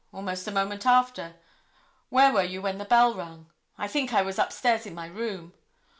[0.11, 1.35] Almost a moment after:
[2.09, 5.53] 'Where were you when the bell rung?' 'I think I was upstairs in my room.